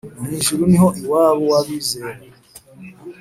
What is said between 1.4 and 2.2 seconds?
w'abizera.